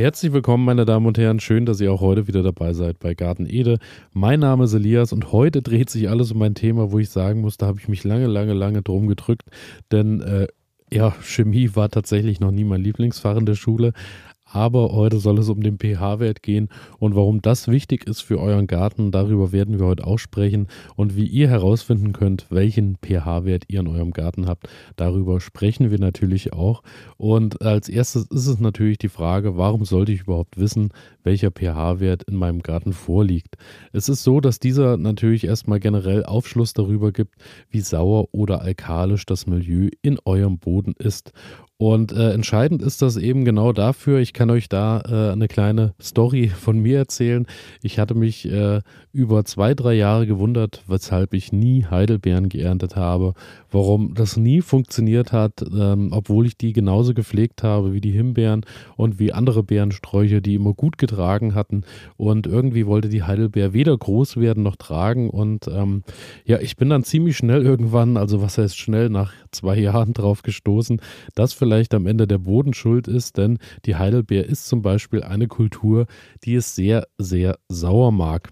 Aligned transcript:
Herzlich 0.00 0.32
willkommen, 0.32 0.64
meine 0.64 0.86
Damen 0.86 1.04
und 1.04 1.18
Herren. 1.18 1.40
Schön, 1.40 1.66
dass 1.66 1.78
ihr 1.78 1.92
auch 1.92 2.00
heute 2.00 2.26
wieder 2.26 2.42
dabei 2.42 2.72
seid 2.72 2.98
bei 3.00 3.12
Garten 3.12 3.44
Ede. 3.44 3.78
Mein 4.14 4.40
Name 4.40 4.64
ist 4.64 4.72
Elias 4.72 5.12
und 5.12 5.30
heute 5.30 5.60
dreht 5.60 5.90
sich 5.90 6.08
alles 6.08 6.32
um 6.32 6.40
ein 6.40 6.54
Thema, 6.54 6.90
wo 6.90 6.98
ich 6.98 7.10
sagen 7.10 7.42
muss, 7.42 7.58
da 7.58 7.66
habe 7.66 7.80
ich 7.80 7.86
mich 7.86 8.02
lange, 8.02 8.26
lange, 8.26 8.54
lange 8.54 8.80
drum 8.80 9.08
gedrückt. 9.08 9.50
Denn 9.92 10.22
äh, 10.22 10.46
ja, 10.90 11.10
Chemie 11.20 11.72
war 11.74 11.90
tatsächlich 11.90 12.40
noch 12.40 12.50
nie 12.50 12.64
mein 12.64 12.80
Lieblingsfach 12.80 13.36
in 13.36 13.44
der 13.44 13.56
Schule. 13.56 13.92
Aber 14.52 14.92
heute 14.92 15.18
soll 15.18 15.38
es 15.38 15.48
um 15.48 15.62
den 15.62 15.78
pH-Wert 15.78 16.42
gehen 16.42 16.68
und 16.98 17.14
warum 17.14 17.40
das 17.40 17.68
wichtig 17.68 18.06
ist 18.06 18.20
für 18.20 18.40
euren 18.40 18.66
Garten. 18.66 19.12
Darüber 19.12 19.52
werden 19.52 19.78
wir 19.78 19.86
heute 19.86 20.06
auch 20.06 20.18
sprechen 20.18 20.66
und 20.96 21.16
wie 21.16 21.26
ihr 21.26 21.48
herausfinden 21.48 22.12
könnt, 22.12 22.46
welchen 22.50 22.96
pH-Wert 22.96 23.64
ihr 23.68 23.80
in 23.80 23.86
eurem 23.86 24.10
Garten 24.10 24.46
habt. 24.46 24.68
Darüber 24.96 25.40
sprechen 25.40 25.92
wir 25.92 26.00
natürlich 26.00 26.52
auch. 26.52 26.82
Und 27.16 27.62
als 27.62 27.88
erstes 27.88 28.24
ist 28.24 28.46
es 28.46 28.58
natürlich 28.58 28.98
die 28.98 29.08
Frage, 29.08 29.56
warum 29.56 29.84
sollte 29.84 30.12
ich 30.12 30.22
überhaupt 30.22 30.58
wissen, 30.58 30.90
welcher 31.22 31.50
pH-Wert 31.52 32.24
in 32.24 32.34
meinem 32.34 32.60
Garten 32.60 32.92
vorliegt? 32.92 33.56
Es 33.92 34.08
ist 34.08 34.24
so, 34.24 34.40
dass 34.40 34.58
dieser 34.58 34.96
natürlich 34.96 35.44
erstmal 35.44 35.78
generell 35.78 36.24
Aufschluss 36.24 36.72
darüber 36.72 37.12
gibt, 37.12 37.36
wie 37.70 37.80
sauer 37.80 38.28
oder 38.32 38.62
alkalisch 38.62 39.26
das 39.26 39.46
Milieu 39.46 39.90
in 40.02 40.18
eurem 40.24 40.58
Boden 40.58 40.94
ist. 40.98 41.32
Und 41.80 42.12
äh, 42.12 42.32
entscheidend 42.34 42.82
ist 42.82 43.00
das 43.00 43.16
eben 43.16 43.46
genau 43.46 43.72
dafür. 43.72 44.18
Ich 44.18 44.34
kann 44.34 44.50
euch 44.50 44.68
da 44.68 45.00
äh, 45.00 45.32
eine 45.32 45.48
kleine 45.48 45.94
Story 45.98 46.48
von 46.54 46.78
mir 46.78 46.98
erzählen. 46.98 47.46
Ich 47.82 47.98
hatte 47.98 48.14
mich 48.14 48.46
äh, 48.46 48.82
über 49.14 49.46
zwei, 49.46 49.72
drei 49.72 49.94
Jahre 49.94 50.26
gewundert, 50.26 50.84
weshalb 50.88 51.32
ich 51.32 51.52
nie 51.52 51.86
Heidelbeeren 51.86 52.50
geerntet 52.50 52.96
habe, 52.96 53.32
warum 53.70 54.12
das 54.12 54.36
nie 54.36 54.60
funktioniert 54.60 55.32
hat, 55.32 55.62
ähm, 55.62 56.10
obwohl 56.12 56.44
ich 56.44 56.58
die 56.58 56.74
genauso 56.74 57.14
gepflegt 57.14 57.62
habe 57.62 57.94
wie 57.94 58.02
die 58.02 58.12
Himbeeren 58.12 58.66
und 58.98 59.18
wie 59.18 59.32
andere 59.32 59.62
Beerensträucher, 59.62 60.42
die 60.42 60.56
immer 60.56 60.74
gut 60.74 60.98
getragen 60.98 61.54
hatten. 61.54 61.84
Und 62.18 62.46
irgendwie 62.46 62.84
wollte 62.84 63.08
die 63.08 63.22
Heidelbeer 63.22 63.72
weder 63.72 63.96
groß 63.96 64.36
werden 64.36 64.62
noch 64.62 64.76
tragen. 64.76 65.30
Und 65.30 65.66
ähm, 65.66 66.02
ja, 66.44 66.60
ich 66.60 66.76
bin 66.76 66.90
dann 66.90 67.04
ziemlich 67.04 67.38
schnell 67.38 67.62
irgendwann, 67.62 68.18
also 68.18 68.42
was 68.42 68.58
heißt 68.58 68.76
schnell, 68.76 69.08
nach 69.08 69.32
zwei 69.50 69.78
Jahren 69.78 70.12
drauf 70.12 70.42
gestoßen, 70.42 71.00
dass 71.34 71.54
vielleicht 71.54 71.69
am 71.94 72.06
Ende 72.06 72.26
der 72.26 72.38
Boden 72.38 72.74
schuld 72.74 73.08
ist, 73.08 73.38
denn 73.38 73.58
die 73.84 73.96
Heidelbeer 73.96 74.46
ist 74.46 74.66
zum 74.66 74.82
Beispiel 74.82 75.22
eine 75.22 75.48
Kultur, 75.48 76.06
die 76.44 76.54
es 76.54 76.74
sehr, 76.74 77.06
sehr 77.18 77.58
sauer 77.68 78.12
mag. 78.12 78.50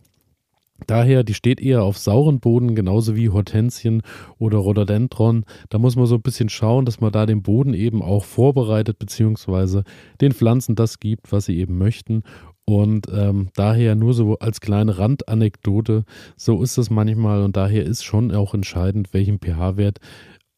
Daher, 0.86 1.24
die 1.24 1.34
steht 1.34 1.60
eher 1.60 1.82
auf 1.82 1.98
sauren 1.98 2.38
Boden, 2.38 2.76
genauso 2.76 3.16
wie 3.16 3.30
Hortensien 3.30 4.02
oder 4.38 4.58
Rhododendron. 4.58 5.44
Da 5.70 5.78
muss 5.78 5.96
man 5.96 6.06
so 6.06 6.14
ein 6.14 6.22
bisschen 6.22 6.48
schauen, 6.48 6.84
dass 6.84 7.00
man 7.00 7.10
da 7.10 7.26
den 7.26 7.42
Boden 7.42 7.74
eben 7.74 8.00
auch 8.00 8.24
vorbereitet, 8.24 8.98
beziehungsweise 8.98 9.82
den 10.20 10.32
Pflanzen 10.32 10.76
das 10.76 11.00
gibt, 11.00 11.32
was 11.32 11.46
sie 11.46 11.58
eben 11.58 11.78
möchten. 11.78 12.22
Und 12.64 13.06
ähm, 13.12 13.48
daher 13.54 13.94
nur 13.94 14.14
so 14.14 14.38
als 14.38 14.60
kleine 14.60 14.98
Randanekdote, 14.98 16.04
so 16.36 16.62
ist 16.62 16.76
es 16.76 16.90
manchmal 16.90 17.42
und 17.42 17.56
daher 17.56 17.84
ist 17.84 18.04
schon 18.04 18.30
auch 18.30 18.54
entscheidend, 18.54 19.14
welchen 19.14 19.38
pH-Wert 19.38 19.98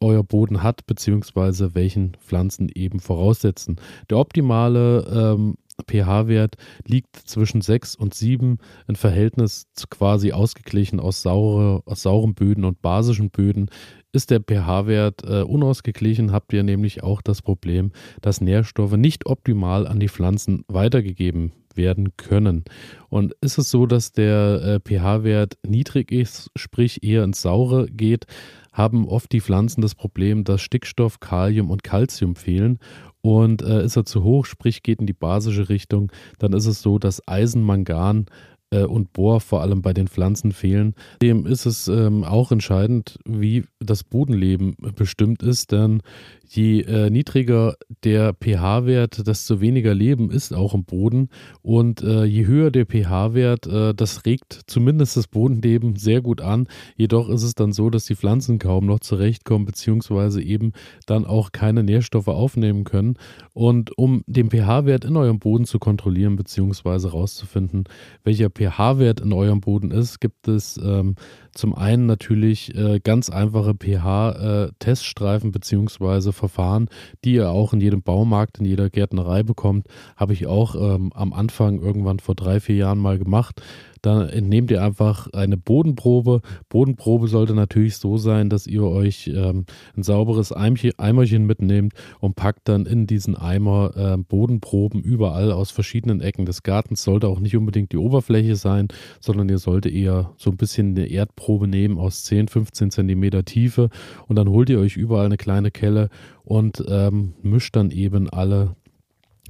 euer 0.01 0.25
Boden 0.25 0.63
hat, 0.63 0.87
beziehungsweise 0.87 1.75
welchen 1.75 2.15
Pflanzen 2.15 2.71
eben 2.75 3.01
voraussetzen. 3.01 3.77
Der 4.09 4.19
optimale 4.19 5.35
ähm, 5.35 5.57
pH-Wert 5.87 6.57
liegt 6.87 7.17
zwischen 7.17 7.61
6 7.61 7.97
und 7.97 8.15
7, 8.15 8.59
ein 8.87 8.97
Verhältnis 8.97 9.69
quasi 9.91 10.33
ausgeglichen 10.33 11.01
aus, 11.01 11.23
saure, 11.23 11.83
aus 11.87 12.03
sauren 12.03 12.35
Böden 12.35 12.65
und 12.65 12.83
basischen 12.83 13.31
Böden. 13.31 13.71
Ist 14.13 14.31
der 14.31 14.41
pH-Wert 14.41 15.23
äh, 15.25 15.43
unausgeglichen, 15.43 16.33
habt 16.33 16.53
ihr 16.53 16.63
nämlich 16.63 17.03
auch 17.03 17.23
das 17.23 17.43
Problem, 17.43 17.93
dass 18.21 18.41
Nährstoffe 18.41 18.97
nicht 18.97 19.27
optimal 19.27 19.87
an 19.87 20.01
die 20.01 20.09
Pflanzen 20.09 20.65
weitergegeben 20.69 21.53
werden 21.77 22.17
können. 22.17 22.65
Und 23.09 23.35
ist 23.41 23.59
es 23.59 23.71
so, 23.71 23.87
dass 23.87 24.13
der 24.13 24.63
äh, 24.63 24.81
pH-Wert 24.81 25.59
niedrig 25.67 26.13
ist, 26.13 26.51
sprich 26.57 27.03
eher 27.03 27.25
ins 27.25 27.43
Saure 27.43 27.87
geht, 27.87 28.27
haben 28.73 29.09
oft 29.09 29.33
die 29.33 29.41
Pflanzen 29.41 29.81
das 29.81 29.95
Problem, 29.95 30.45
dass 30.45 30.63
Stickstoff, 30.63 31.21
Kalium 31.21 31.71
und 31.71 31.83
Calcium 31.83 32.37
fehlen. 32.37 32.79
Und 33.23 33.63
äh, 33.63 33.85
ist 33.85 33.97
er 33.97 34.05
zu 34.05 34.23
hoch, 34.23 34.47
sprich 34.47 34.83
geht 34.83 35.01
in 35.01 35.07
die 35.07 35.13
basische 35.13 35.69
Richtung, 35.69 36.11
dann 36.39 36.55
ist 36.55 36.67
es 36.67 36.81
so, 36.81 36.99
dass 36.99 37.27
Eisen, 37.29 37.63
Mangan 37.63 38.27
äh, 38.71 38.85
und 38.85 39.13
Bohr 39.13 39.41
vor 39.41 39.61
allem 39.61 39.83
bei 39.83 39.93
den 39.93 40.09
Pflanzen 40.09 40.53
fehlen. 40.53 40.95
Dem 41.21 41.47
ist 41.47 41.67
es 41.67 41.89
ähm, 41.89 42.25
auch 42.25 42.53
entscheidend, 42.53 43.19
wie 43.27 43.65
das 43.79 44.05
Bodenleben 44.05 44.77
bestimmt 44.97 45.43
ist, 45.43 45.73
denn 45.73 46.03
je 46.51 46.83
äh, 46.83 47.11
niedriger 47.11 47.77
der 48.03 48.35
pH-Wert, 48.35 49.27
desto 49.27 49.61
weniger 49.61 49.95
Leben 49.95 50.31
ist 50.31 50.53
auch 50.53 50.75
im 50.75 50.85
Boden. 50.85 51.29
Und 51.63 52.03
äh, 52.03 52.25
je 52.25 52.47
höher 52.47 52.73
der 52.73 52.87
pH-Wert, 52.87 53.69
äh, 53.69 53.95
das 53.95 54.27
regt 54.27 54.61
zumindest 54.67 55.17
das 55.17 55.29
Bodenleben 55.29 55.95
sehr 55.95 56.21
gut 56.21 56.41
an. 56.41 56.67
Jedoch 56.97 57.29
ist 57.29 57.45
es 57.45 57.55
dann 57.55 57.73
so, 57.73 57.89
dass 57.89 58.07
die 58.07 58.17
Pflanzen 58.17 58.59
kaum 58.59 58.87
noch 58.87 58.99
zurechtkommen, 58.99 59.65
beziehungsweise 59.65 60.43
eben 60.43 60.73
dann 61.07 61.25
auch 61.25 61.53
keine 61.53 61.85
Nährstoffe 61.85 62.29
aufnehmen 62.29 62.83
können. 62.83 63.15
Und 63.55 63.97
um 63.97 64.25
den 64.27 64.51
pH-Wert 64.51 65.05
in 65.05 65.17
eurem 65.17 65.39
Boden 65.39 65.67
zu 65.67 65.79
kontrollieren, 65.79 66.35
beziehungsweise 66.35 67.13
herauszufinden, 67.13 67.85
welcher 68.25 68.51
pH-Wert 68.51 69.21
in 69.21 69.33
eurem 69.33 69.61
Boden 69.61 69.93
ist, 69.93 70.21
gibt 70.21 70.49
es 70.49 70.81
ähm, 70.83 71.15
zum 71.53 71.75
einen 71.75 72.07
natürlich 72.07 72.75
äh, 72.75 73.01
ganz 73.03 73.31
einfache 73.31 73.75
pH-Teststreifen 73.75 75.51
äh, 75.51 75.53
beziehungsweise 75.53 76.33
Verfahren, 76.41 76.89
die 77.25 77.35
ihr 77.35 77.51
auch 77.51 77.73
in 77.73 77.81
jedem 77.81 78.03
Baumarkt, 78.03 78.59
in 78.59 78.65
jeder 78.65 78.91
Gärtnerei 78.91 79.43
bekommt. 79.43 79.87
Habe 80.17 80.33
ich 80.33 80.47
auch 80.47 80.75
ähm, 80.75 81.13
am 81.15 81.33
Anfang 81.33 81.81
irgendwann 81.81 82.19
vor 82.19 82.35
drei, 82.35 82.59
vier 82.59 82.77
Jahren 82.77 82.99
mal 82.99 83.19
gemacht. 83.19 83.63
Da 84.03 84.27
entnehmt 84.27 84.71
ihr 84.71 84.83
einfach 84.83 85.29
eine 85.33 85.57
Bodenprobe. 85.57 86.41
Bodenprobe 86.69 87.29
sollte 87.29 87.55
natürlich 87.55 87.97
so 87.97 88.17
sein, 88.17 88.49
dass 88.49 88.67
ihr 88.67 88.85
euch 88.85 89.29
ähm, 89.29 89.67
ein 89.97 90.03
sauberes 90.03 90.53
Eimerchen 90.53 91.47
mitnehmt 91.47 91.93
und 92.21 92.37
packt 92.37 92.69
dann 92.69 92.87
in 92.87 93.07
diesen 93.07 93.37
Eimer 93.37 93.93
äh, 93.97 94.17
Bodenproben 94.17 95.03
überall 95.03 95.53
aus 95.53 95.71
verschiedenen 95.71 96.21
Ecken 96.21 96.47
des 96.47 96.63
Gartens. 96.63 97.03
Sollte 97.03 97.29
auch 97.29 97.41
nicht 97.41 97.57
unbedingt 97.57 97.93
die 97.93 97.99
Oberfläche 97.99 98.57
sein, 98.57 98.89
sondern 99.21 99.49
ihr 99.49 99.59
solltet 99.59 99.93
eher 99.93 100.33
so 100.37 100.51
ein 100.51 100.57
bisschen 100.57 100.97
eine 100.97 101.07
Erdprobe 101.07 101.69
nehmen 101.69 101.99
aus 101.99 102.25
10, 102.25 102.49
15 102.49 102.91
Zentimeter 102.91 103.45
Tiefe 103.45 103.91
und 104.27 104.37
dann 104.37 104.49
holt 104.49 104.71
ihr 104.71 104.79
euch 104.79 104.97
überall 104.97 105.27
eine 105.27 105.37
kleine 105.37 105.71
Kelle 105.71 106.09
und 106.45 106.83
ähm, 106.89 107.35
mischt 107.43 107.77
dann 107.77 107.91
eben 107.91 108.29
alle 108.29 108.77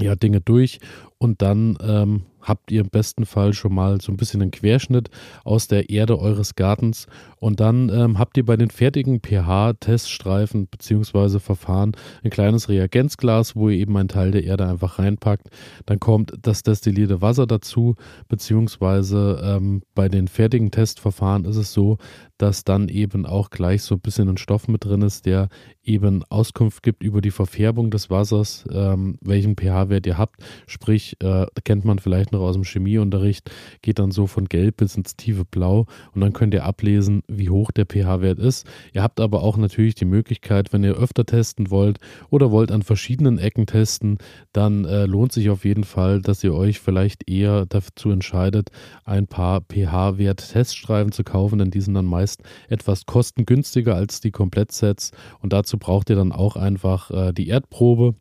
ja, 0.00 0.16
Dinge 0.16 0.40
durch 0.40 0.80
und 1.22 1.42
dann 1.42 1.76
ähm, 1.82 2.22
habt 2.40 2.72
ihr 2.72 2.80
im 2.80 2.88
besten 2.88 3.26
Fall 3.26 3.52
schon 3.52 3.74
mal 3.74 4.00
so 4.00 4.10
ein 4.10 4.16
bisschen 4.16 4.40
einen 4.40 4.50
Querschnitt 4.50 5.10
aus 5.44 5.68
der 5.68 5.90
Erde 5.90 6.18
eures 6.18 6.54
Gartens 6.54 7.06
und 7.36 7.60
dann 7.60 7.90
ähm, 7.90 8.18
habt 8.18 8.38
ihr 8.38 8.44
bei 8.44 8.56
den 8.56 8.70
fertigen 8.70 9.20
pH-Teststreifen 9.20 10.66
bzw. 10.66 11.38
Verfahren 11.38 11.92
ein 12.24 12.30
kleines 12.30 12.68
Reagenzglas, 12.68 13.54
wo 13.54 13.68
ihr 13.68 13.78
eben 13.78 13.96
einen 13.96 14.08
Teil 14.08 14.30
der 14.30 14.44
Erde 14.44 14.66
einfach 14.66 14.98
reinpackt. 14.98 15.50
Dann 15.86 16.00
kommt 16.00 16.32
das 16.40 16.62
destillierte 16.62 17.20
Wasser 17.20 17.46
dazu, 17.46 17.96
beziehungsweise 18.28 19.40
ähm, 19.44 19.82
bei 19.94 20.08
den 20.08 20.26
fertigen 20.26 20.70
Testverfahren 20.70 21.44
ist 21.44 21.56
es 21.56 21.72
so, 21.72 21.98
dass 22.38 22.64
dann 22.64 22.88
eben 22.88 23.26
auch 23.26 23.50
gleich 23.50 23.82
so 23.82 23.96
ein 23.96 24.00
bisschen 24.00 24.28
ein 24.30 24.38
Stoff 24.38 24.66
mit 24.68 24.86
drin 24.86 25.02
ist, 25.02 25.26
der 25.26 25.48
eben 25.82 26.24
Auskunft 26.30 26.82
gibt 26.82 27.02
über 27.02 27.20
die 27.20 27.30
Verfärbung 27.30 27.90
des 27.90 28.08
Wassers, 28.08 28.64
ähm, 28.72 29.18
welchen 29.20 29.56
pH-Wert 29.56 30.06
ihr 30.06 30.16
habt. 30.16 30.42
Sprich, 30.66 31.09
äh, 31.20 31.46
kennt 31.64 31.84
man 31.84 31.98
vielleicht 31.98 32.32
noch 32.32 32.40
aus 32.40 32.54
dem 32.54 32.64
Chemieunterricht, 32.64 33.50
geht 33.82 33.98
dann 33.98 34.10
so 34.10 34.26
von 34.26 34.46
gelb 34.46 34.78
bis 34.78 34.96
ins 34.96 35.16
tiefe 35.16 35.44
Blau 35.44 35.86
und 36.14 36.20
dann 36.20 36.32
könnt 36.32 36.54
ihr 36.54 36.64
ablesen, 36.64 37.22
wie 37.28 37.50
hoch 37.50 37.70
der 37.70 37.86
pH-Wert 37.86 38.38
ist. 38.38 38.66
Ihr 38.92 39.02
habt 39.02 39.20
aber 39.20 39.42
auch 39.42 39.56
natürlich 39.56 39.94
die 39.94 40.04
Möglichkeit, 40.04 40.72
wenn 40.72 40.84
ihr 40.84 40.96
öfter 40.96 41.24
testen 41.24 41.70
wollt 41.70 41.98
oder 42.30 42.50
wollt 42.50 42.72
an 42.72 42.82
verschiedenen 42.82 43.38
Ecken 43.38 43.66
testen, 43.66 44.18
dann 44.52 44.84
äh, 44.84 45.06
lohnt 45.06 45.32
sich 45.32 45.50
auf 45.50 45.64
jeden 45.64 45.84
Fall, 45.84 46.20
dass 46.20 46.44
ihr 46.44 46.54
euch 46.54 46.80
vielleicht 46.80 47.28
eher 47.28 47.66
dazu 47.66 48.10
entscheidet, 48.10 48.70
ein 49.04 49.26
paar 49.26 49.60
pH-Wert-Teststreifen 49.60 51.12
zu 51.12 51.24
kaufen, 51.24 51.58
denn 51.58 51.70
die 51.70 51.80
sind 51.80 51.94
dann 51.94 52.06
meist 52.06 52.42
etwas 52.68 53.06
kostengünstiger 53.06 53.94
als 53.94 54.20
die 54.20 54.30
Komplettsets 54.30 55.12
und 55.40 55.52
dazu 55.52 55.78
braucht 55.78 56.10
ihr 56.10 56.16
dann 56.16 56.32
auch 56.32 56.56
einfach 56.56 57.10
äh, 57.10 57.32
die 57.32 57.48
Erdprobe 57.48 58.14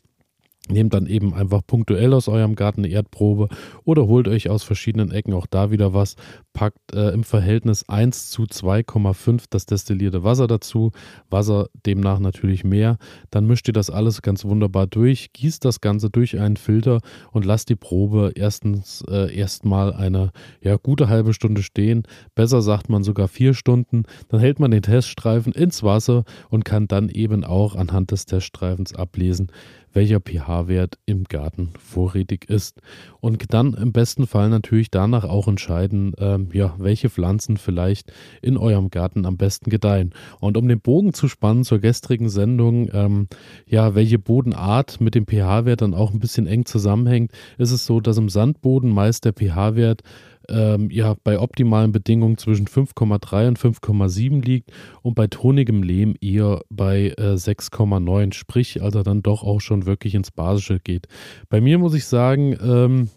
Nehmt 0.71 0.93
dann 0.93 1.07
eben 1.07 1.33
einfach 1.33 1.61
punktuell 1.65 2.13
aus 2.13 2.27
eurem 2.27 2.55
Garten 2.55 2.81
eine 2.81 2.93
Erdprobe 2.93 3.49
oder 3.83 4.05
holt 4.05 4.27
euch 4.27 4.49
aus 4.49 4.63
verschiedenen 4.63 5.11
Ecken 5.11 5.33
auch 5.33 5.47
da 5.47 5.71
wieder 5.71 5.93
was. 5.93 6.15
Packt 6.53 6.93
äh, 6.93 7.09
im 7.09 7.23
Verhältnis 7.23 7.87
1 7.89 8.29
zu 8.29 8.43
2,5 8.43 9.45
das 9.49 9.65
destillierte 9.65 10.23
Wasser 10.23 10.45
dazu. 10.45 10.91
Wasser 11.29 11.69
demnach 11.85 12.19
natürlich 12.19 12.63
mehr. 12.63 12.97
Dann 13.31 13.47
mischt 13.47 13.67
ihr 13.67 13.73
das 13.73 13.89
alles 13.89 14.21
ganz 14.21 14.45
wunderbar 14.45 14.85
durch, 14.85 15.33
gießt 15.33 15.65
das 15.65 15.81
Ganze 15.81 16.09
durch 16.09 16.39
einen 16.39 16.57
Filter 16.57 16.99
und 17.31 17.45
lasst 17.45 17.69
die 17.69 17.75
Probe 17.75 18.33
erstens 18.35 19.03
äh, 19.09 19.35
erstmal 19.35 19.93
eine 19.93 20.31
ja, 20.61 20.75
gute 20.77 21.09
halbe 21.09 21.33
Stunde 21.33 21.63
stehen. 21.63 22.03
Besser 22.35 22.61
sagt 22.61 22.89
man 22.89 23.03
sogar 23.03 23.27
vier 23.27 23.55
Stunden. 23.55 24.03
Dann 24.27 24.39
hält 24.39 24.59
man 24.59 24.69
den 24.69 24.83
Teststreifen 24.83 25.53
ins 25.53 25.81
Wasser 25.81 26.25
und 26.49 26.63
kann 26.65 26.87
dann 26.87 27.09
eben 27.09 27.43
auch 27.43 27.75
anhand 27.75 28.11
des 28.11 28.25
Teststreifens 28.25 28.93
ablesen, 28.93 29.51
welcher 29.93 30.19
pH-Wert 30.19 30.97
im 31.05 31.23
Garten 31.23 31.71
vorrätig 31.79 32.49
ist. 32.49 32.81
Und 33.19 33.53
dann 33.53 33.73
im 33.73 33.91
besten 33.91 34.27
Fall 34.27 34.49
natürlich 34.49 34.91
danach 34.91 35.23
auch 35.23 35.47
entscheiden, 35.47 36.13
ähm, 36.17 36.49
ja, 36.53 36.75
welche 36.77 37.09
Pflanzen 37.09 37.57
vielleicht 37.57 38.11
in 38.41 38.57
eurem 38.57 38.89
Garten 38.89 39.25
am 39.25 39.37
besten 39.37 39.69
gedeihen. 39.69 40.13
Und 40.39 40.57
um 40.57 40.67
den 40.67 40.79
Bogen 40.79 41.13
zu 41.13 41.27
spannen 41.27 41.63
zur 41.63 41.79
gestrigen 41.79 42.29
Sendung, 42.29 42.89
ähm, 42.93 43.27
ja, 43.65 43.95
welche 43.95 44.19
Bodenart 44.19 45.01
mit 45.01 45.15
dem 45.15 45.25
pH-Wert 45.25 45.81
dann 45.81 45.93
auch 45.93 46.13
ein 46.13 46.19
bisschen 46.19 46.47
eng 46.47 46.65
zusammenhängt, 46.65 47.31
ist 47.57 47.71
es 47.71 47.85
so, 47.85 47.99
dass 47.99 48.17
im 48.17 48.29
Sandboden 48.29 48.89
meist 48.89 49.25
der 49.25 49.33
pH-Wert 49.33 50.03
ähm, 50.49 50.89
ja 50.91 51.15
bei 51.23 51.39
optimalen 51.39 51.91
Bedingungen 51.91 52.37
zwischen 52.37 52.67
5,3 52.67 53.47
und 53.47 53.59
5,7 53.59 54.43
liegt 54.43 54.71
und 55.01 55.15
bei 55.15 55.27
tonigem 55.27 55.83
Lehm 55.83 56.15
eher 56.21 56.61
bei 56.69 57.13
äh, 57.17 57.33
6,9, 57.33 58.33
sprich 58.33 58.81
also 58.81 59.03
dann 59.03 59.21
doch 59.21 59.43
auch 59.43 59.61
schon 59.61 59.85
wirklich 59.85 60.15
ins 60.15 60.31
Basische 60.31 60.79
geht. 60.79 61.07
Bei 61.49 61.61
mir 61.61 61.77
muss 61.77 61.93
ich 61.93 62.05
sagen, 62.05 62.57
ähm, 62.61 63.09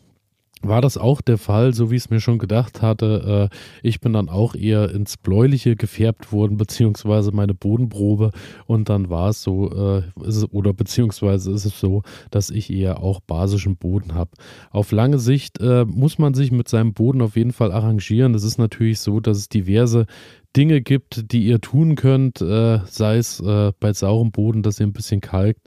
war 0.63 0.81
das 0.81 0.97
auch 0.97 1.21
der 1.21 1.39
Fall, 1.39 1.75
so 1.75 1.91
wie 1.91 1.97
ich 1.97 2.05
es 2.05 2.11
mir 2.11 2.21
schon 2.21 2.39
gedacht 2.39 2.83
hatte. 2.83 3.51
Äh, 3.51 3.57
ich 3.83 4.01
bin 4.01 4.13
dann 4.13 4.29
auch 4.29 4.55
eher 4.55 4.91
ins 4.91 5.17
Bläuliche 5.17 5.77
gefärbt 5.77 6.33
worden, 6.33 6.57
beziehungsweise 6.57 7.33
meine 7.33 7.55
Bodenprobe. 7.55 8.31
Und 8.67 8.89
dann 8.89 9.11
war 9.11 9.31
es 9.31 9.43
so, 9.43 9.71
äh, 9.71 10.03
oder 10.51 10.73
beziehungsweise 10.73 11.53
ist 11.53 11.65
es 11.65 11.79
so, 11.79 12.03
dass 12.31 12.51
ich 12.51 12.73
eher 12.73 13.03
auch 13.03 13.21
basischen 13.21 13.77
Boden 13.77 14.15
habe. 14.15 14.31
Auf 14.71 14.93
lange 14.93 15.19
Sicht 15.19 15.61
äh, 15.61 15.85
muss 15.85 16.19
man 16.19 16.35
sich 16.35 16.53
mit 16.53 16.69
seinem 16.69 16.95
Boden 16.95 17.23
auf 17.23 17.37
jeden 17.37 17.53
Fall 17.53 17.73
arrangieren. 17.73 18.35
Es 18.35 18.45
ist 18.45 18.59
natürlich 18.59 19.01
so, 19.01 19.21
dass 19.21 19.39
es 19.39 19.49
diverse 19.49 20.07
Dinge 20.55 20.83
gibt, 20.83 21.33
die 21.33 21.47
ihr 21.47 21.63
tun 21.63 21.95
könnt, 21.95 22.37
sei 22.37 23.17
es 23.17 23.43
bei 23.43 23.93
saurem 23.95 24.33
Boden, 24.33 24.63
dass 24.63 24.79
ihr 24.79 24.87
ein 24.87 24.93
bisschen 24.93 25.23
kalkt 25.23 25.67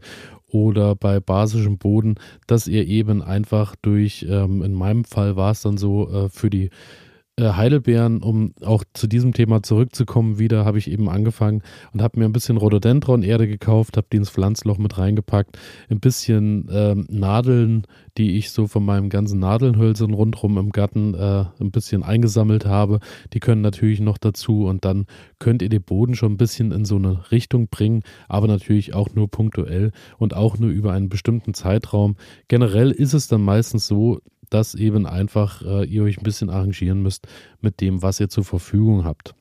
oder 0.55 0.95
bei 0.95 1.19
basischem 1.19 1.77
Boden, 1.77 2.15
dass 2.47 2.67
ihr 2.67 2.87
eben 2.87 3.21
einfach 3.21 3.75
durch, 3.81 4.25
ähm, 4.29 4.63
in 4.63 4.73
meinem 4.73 5.03
Fall 5.03 5.35
war 5.35 5.51
es 5.51 5.61
dann 5.61 5.77
so, 5.77 6.09
äh, 6.09 6.29
für 6.29 6.49
die 6.49 6.69
Heidelbeeren, 7.37 8.23
um 8.23 8.53
auch 8.61 8.85
zu 8.93 9.07
diesem 9.07 9.33
Thema 9.33 9.61
zurückzukommen, 9.61 10.39
wieder 10.39 10.63
habe 10.63 10.77
ich 10.77 10.89
eben 10.89 11.09
angefangen 11.09 11.63
und 11.91 12.01
habe 12.01 12.17
mir 12.17 12.25
ein 12.25 12.31
bisschen 12.31 12.55
Rhododendron-Erde 12.55 13.45
gekauft, 13.47 13.97
habe 13.97 14.07
die 14.09 14.17
ins 14.17 14.29
Pflanzloch 14.29 14.77
mit 14.77 14.97
reingepackt, 14.97 15.59
ein 15.89 15.99
bisschen 15.99 16.69
ähm, 16.71 17.05
Nadeln, 17.09 17.87
die 18.17 18.37
ich 18.37 18.51
so 18.51 18.67
von 18.67 18.85
meinem 18.85 19.09
ganzen 19.09 19.39
Nadelnhölzern 19.39 20.13
rundherum 20.13 20.57
im 20.57 20.71
Garten 20.71 21.13
äh, 21.13 21.45
ein 21.59 21.71
bisschen 21.71 22.03
eingesammelt 22.03 22.65
habe, 22.65 22.99
die 23.33 23.41
können 23.41 23.61
natürlich 23.61 23.99
noch 23.99 24.17
dazu 24.17 24.65
und 24.65 24.85
dann 24.85 25.05
könnt 25.37 25.61
ihr 25.61 25.69
den 25.69 25.83
Boden 25.83 26.15
schon 26.15 26.33
ein 26.33 26.37
bisschen 26.37 26.71
in 26.71 26.85
so 26.85 26.95
eine 26.95 27.31
Richtung 27.31 27.67
bringen, 27.67 28.03
aber 28.29 28.47
natürlich 28.47 28.93
auch 28.93 29.09
nur 29.13 29.29
punktuell 29.29 29.91
und 30.17 30.35
auch 30.35 30.57
nur 30.57 30.69
über 30.69 30.93
einen 30.93 31.09
bestimmten 31.09 31.53
Zeitraum. 31.53 32.15
Generell 32.47 32.91
ist 32.91 33.13
es 33.13 33.27
dann 33.27 33.41
meistens 33.41 33.87
so, 33.87 34.21
dass 34.49 34.75
eben 34.75 35.05
einfach 35.05 35.61
äh, 35.61 35.85
ihr 35.85 36.03
euch 36.03 36.17
ein 36.17 36.23
bisschen 36.23 36.49
arrangieren 36.49 37.01
müsst 37.01 37.27
mit 37.61 37.81
dem, 37.81 38.01
was 38.01 38.19
ihr 38.19 38.29
zur 38.29 38.43
Verfügung 38.43 39.05
habt. 39.05 39.35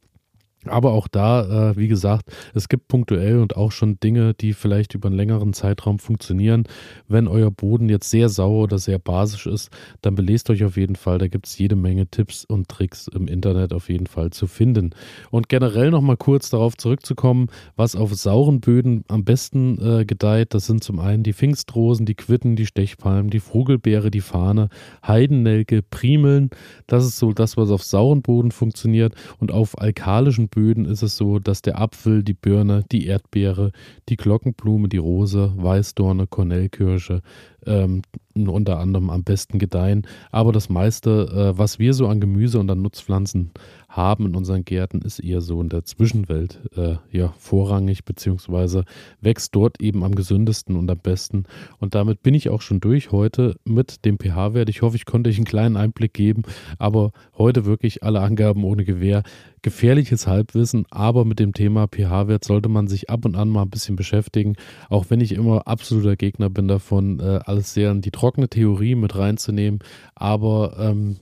Aber 0.68 0.92
auch 0.92 1.08
da, 1.08 1.70
äh, 1.70 1.76
wie 1.76 1.88
gesagt, 1.88 2.30
es 2.54 2.68
gibt 2.68 2.88
punktuell 2.88 3.38
und 3.38 3.56
auch 3.56 3.72
schon 3.72 3.98
Dinge, 4.00 4.34
die 4.34 4.52
vielleicht 4.52 4.94
über 4.94 5.08
einen 5.08 5.16
längeren 5.16 5.52
Zeitraum 5.52 5.98
funktionieren. 5.98 6.64
Wenn 7.08 7.28
euer 7.28 7.50
Boden 7.50 7.88
jetzt 7.88 8.10
sehr 8.10 8.28
sauer 8.28 8.64
oder 8.64 8.78
sehr 8.78 8.98
basisch 8.98 9.46
ist, 9.46 9.70
dann 10.02 10.14
belest 10.14 10.50
euch 10.50 10.64
auf 10.64 10.76
jeden 10.76 10.96
Fall. 10.96 11.18
Da 11.18 11.28
gibt 11.28 11.46
es 11.46 11.58
jede 11.58 11.76
Menge 11.76 12.06
Tipps 12.06 12.44
und 12.44 12.68
Tricks 12.68 13.08
im 13.08 13.28
Internet 13.28 13.72
auf 13.72 13.88
jeden 13.88 14.06
Fall 14.06 14.30
zu 14.30 14.46
finden. 14.46 14.90
Und 15.30 15.48
generell 15.48 15.90
nochmal 15.90 16.16
kurz 16.16 16.50
darauf 16.50 16.76
zurückzukommen, 16.76 17.48
was 17.76 17.96
auf 17.96 18.14
sauren 18.14 18.60
Böden 18.60 19.04
am 19.08 19.24
besten 19.24 19.78
äh, 19.80 20.04
gedeiht. 20.04 20.54
Das 20.54 20.66
sind 20.66 20.82
zum 20.82 20.98
einen 20.98 21.22
die 21.22 21.32
Pfingstrosen, 21.32 22.06
die 22.06 22.14
Quitten, 22.14 22.56
die 22.56 22.66
Stechpalmen, 22.66 23.30
die 23.30 23.40
Vogelbeere, 23.40 24.10
die 24.10 24.20
Fahne, 24.20 24.68
Heidennelke, 25.06 25.82
Primeln. 25.82 26.50
Das 26.86 27.04
ist 27.04 27.18
so 27.18 27.32
das, 27.32 27.56
was 27.56 27.70
auf 27.70 27.82
sauren 27.82 28.22
Boden 28.22 28.50
funktioniert. 28.50 29.14
Und 29.38 29.52
auf 29.52 29.78
alkalischen 29.78 30.48
Böden 30.54 30.84
ist 30.86 31.02
es 31.02 31.16
so, 31.16 31.38
dass 31.38 31.62
der 31.62 31.80
Apfel, 31.80 32.22
die 32.22 32.34
Birne, 32.34 32.84
die 32.90 33.06
Erdbeere, 33.06 33.72
die 34.08 34.16
Glockenblume, 34.16 34.88
die 34.88 34.98
Rose, 34.98 35.52
Weißdorne, 35.56 36.26
Kornellkirsche 36.26 37.22
ähm, 37.66 38.02
unter 38.34 38.78
anderem 38.78 39.10
am 39.10 39.24
besten 39.24 39.58
gedeihen. 39.58 40.06
Aber 40.30 40.52
das 40.52 40.68
meiste, 40.68 41.52
äh, 41.54 41.58
was 41.58 41.78
wir 41.78 41.94
so 41.94 42.08
an 42.08 42.20
Gemüse 42.20 42.58
und 42.58 42.70
an 42.70 42.82
Nutzpflanzen 42.82 43.52
haben 43.88 44.26
in 44.26 44.34
unseren 44.34 44.64
Gärten, 44.64 45.02
ist 45.02 45.20
eher 45.20 45.40
so 45.40 45.60
in 45.60 45.68
der 45.68 45.84
Zwischenwelt 45.84 46.60
äh, 46.76 46.96
ja, 47.10 47.32
vorrangig, 47.38 48.04
beziehungsweise 48.04 48.84
wächst 49.20 49.54
dort 49.54 49.80
eben 49.80 50.02
am 50.02 50.14
gesündesten 50.14 50.76
und 50.76 50.90
am 50.90 50.98
besten. 50.98 51.44
Und 51.78 51.94
damit 51.94 52.22
bin 52.22 52.34
ich 52.34 52.48
auch 52.48 52.60
schon 52.60 52.80
durch 52.80 53.12
heute 53.12 53.56
mit 53.64 54.04
dem 54.04 54.18
pH-Wert. 54.18 54.68
Ich 54.68 54.82
hoffe, 54.82 54.96
ich 54.96 55.06
konnte 55.06 55.30
euch 55.30 55.36
einen 55.36 55.44
kleinen 55.44 55.76
Einblick 55.76 56.12
geben, 56.12 56.42
aber 56.78 57.12
heute 57.38 57.64
wirklich 57.64 58.02
alle 58.02 58.20
Angaben 58.20 58.64
ohne 58.64 58.84
Gewähr. 58.84 59.22
Gefährliches 59.62 60.26
Halbwissen, 60.26 60.84
aber 60.90 61.24
mit 61.24 61.38
dem 61.38 61.54
Thema 61.54 61.86
pH-Wert 61.86 62.44
sollte 62.44 62.68
man 62.68 62.86
sich 62.86 63.08
ab 63.08 63.24
und 63.24 63.34
an 63.34 63.48
mal 63.48 63.62
ein 63.62 63.70
bisschen 63.70 63.96
beschäftigen, 63.96 64.56
auch 64.90 65.06
wenn 65.08 65.22
ich 65.22 65.32
immer 65.32 65.66
absoluter 65.66 66.16
Gegner 66.16 66.50
bin 66.50 66.68
davon, 66.68 67.18
äh, 67.18 67.40
alles 67.46 67.72
sehr 67.72 67.90
in 67.90 68.02
die 68.02 68.10
trockene 68.24 68.48
Theorie 68.48 68.94
mit 68.94 69.16
reinzunehmen. 69.16 69.80
Aber 70.14 70.76
ähm, 70.78 71.16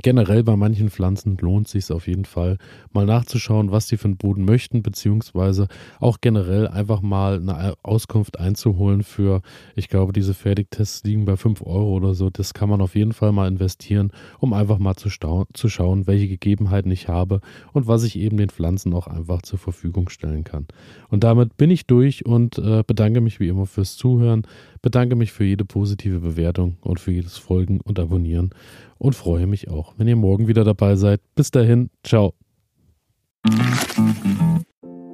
Generell 0.00 0.42
bei 0.42 0.56
manchen 0.56 0.88
Pflanzen 0.88 1.36
lohnt 1.38 1.66
es 1.66 1.72
sich 1.72 1.92
auf 1.92 2.08
jeden 2.08 2.24
Fall, 2.24 2.56
mal 2.94 3.04
nachzuschauen, 3.04 3.72
was 3.72 3.88
die 3.88 3.98
für 3.98 4.06
einen 4.06 4.16
Boden 4.16 4.46
möchten, 4.46 4.82
beziehungsweise 4.82 5.68
auch 6.00 6.18
generell 6.22 6.66
einfach 6.66 7.02
mal 7.02 7.36
eine 7.36 7.74
Auskunft 7.82 8.40
einzuholen 8.40 9.02
für, 9.02 9.42
ich 9.76 9.88
glaube, 9.88 10.14
diese 10.14 10.32
Fertigtests 10.32 11.04
liegen 11.04 11.26
bei 11.26 11.36
5 11.36 11.60
Euro 11.60 11.92
oder 11.92 12.14
so. 12.14 12.30
Das 12.30 12.54
kann 12.54 12.70
man 12.70 12.80
auf 12.80 12.94
jeden 12.94 13.12
Fall 13.12 13.32
mal 13.32 13.46
investieren, 13.46 14.12
um 14.38 14.54
einfach 14.54 14.78
mal 14.78 14.96
zu, 14.96 15.10
zu 15.52 15.68
schauen, 15.68 16.06
welche 16.06 16.28
Gegebenheiten 16.28 16.90
ich 16.90 17.08
habe 17.08 17.42
und 17.74 17.86
was 17.86 18.04
ich 18.04 18.18
eben 18.18 18.38
den 18.38 18.48
Pflanzen 18.48 18.94
auch 18.94 19.08
einfach 19.08 19.42
zur 19.42 19.58
Verfügung 19.58 20.08
stellen 20.08 20.44
kann. 20.44 20.66
Und 21.10 21.22
damit 21.22 21.58
bin 21.58 21.70
ich 21.70 21.86
durch 21.86 22.24
und 22.24 22.56
äh, 22.56 22.82
bedanke 22.86 23.20
mich 23.20 23.40
wie 23.40 23.48
immer 23.48 23.66
fürs 23.66 23.96
Zuhören, 23.96 24.46
bedanke 24.80 25.16
mich 25.16 25.32
für 25.32 25.44
jede 25.44 25.66
positive 25.66 26.20
Bewertung 26.20 26.76
und 26.80 26.98
für 26.98 27.12
jedes 27.12 27.36
Folgen 27.36 27.80
und 27.82 27.98
Abonnieren 27.98 28.54
und 29.02 29.14
freue 29.14 29.48
mich 29.48 29.68
auch, 29.68 29.94
wenn 29.96 30.06
ihr 30.06 30.14
morgen 30.14 30.46
wieder 30.46 30.62
dabei 30.62 30.94
seid. 30.94 31.20
Bis 31.34 31.50
dahin, 31.50 31.90
ciao. 32.04 32.34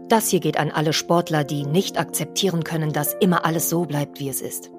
Das 0.09 0.29
hier 0.29 0.41
geht 0.41 0.59
an 0.59 0.71
alle 0.71 0.93
Sportler, 0.93 1.43
die 1.43 1.65
nicht 1.65 1.99
akzeptieren 1.99 2.65
können, 2.65 2.93
dass 2.93 3.15
immer 3.15 3.47
alles 3.47 3.71
so 3.71 3.87
bleibt, 3.87 4.21
wie 4.21 4.29
es 4.29 4.43
ist. 4.43 4.71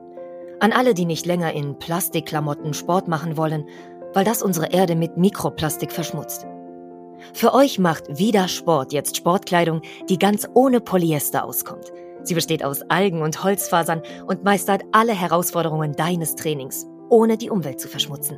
An 0.59 0.71
alle, 0.73 0.93
die 0.93 1.05
nicht 1.05 1.25
länger 1.25 1.53
in 1.53 1.79
Plastikklamotten 1.79 2.75
Sport 2.75 3.07
machen 3.07 3.35
wollen, 3.35 3.65
weil 4.13 4.25
das 4.25 4.43
unsere 4.43 4.71
Erde 4.71 4.95
mit 4.95 5.17
Mikroplastik 5.17 5.91
verschmutzt. 5.91 6.45
Für 7.33 7.55
euch 7.55 7.79
macht 7.79 8.19
wieder 8.19 8.47
Sport 8.47 8.93
jetzt 8.93 9.17
Sportkleidung, 9.17 9.81
die 10.07 10.19
ganz 10.19 10.47
ohne 10.53 10.81
Polyester 10.81 11.45
auskommt. 11.45 11.91
Sie 12.21 12.35
besteht 12.35 12.63
aus 12.63 12.83
Algen 12.89 13.23
und 13.23 13.43
Holzfasern 13.43 14.03
und 14.27 14.43
meistert 14.43 14.83
alle 14.91 15.13
Herausforderungen 15.13 15.93
deines 15.93 16.35
Trainings, 16.35 16.85
ohne 17.09 17.37
die 17.37 17.49
Umwelt 17.49 17.79
zu 17.79 17.87
verschmutzen. 17.87 18.37